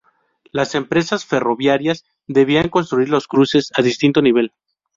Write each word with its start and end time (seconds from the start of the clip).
Las 0.51 0.73
empresas 0.73 1.27
ferroviarias 1.27 2.05
debían 2.25 2.69
construir 2.69 3.09
los 3.09 3.27
cruces 3.27 3.71
a 3.77 3.83
distinto 3.83 4.19
nivel. 4.23 4.51